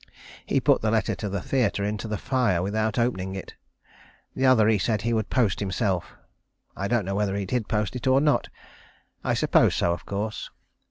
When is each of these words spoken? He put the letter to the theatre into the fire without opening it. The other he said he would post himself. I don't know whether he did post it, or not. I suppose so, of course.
He 0.47 0.59
put 0.59 0.81
the 0.81 0.89
letter 0.89 1.13
to 1.13 1.29
the 1.29 1.43
theatre 1.43 1.83
into 1.83 2.07
the 2.07 2.17
fire 2.17 2.63
without 2.63 2.97
opening 2.97 3.35
it. 3.35 3.53
The 4.35 4.47
other 4.47 4.67
he 4.67 4.79
said 4.79 5.03
he 5.03 5.13
would 5.13 5.29
post 5.29 5.59
himself. 5.59 6.15
I 6.75 6.87
don't 6.87 7.05
know 7.05 7.13
whether 7.13 7.35
he 7.35 7.45
did 7.45 7.67
post 7.67 7.95
it, 7.95 8.07
or 8.07 8.19
not. 8.19 8.49
I 9.23 9.35
suppose 9.35 9.75
so, 9.75 9.93
of 9.93 10.07
course. 10.07 10.49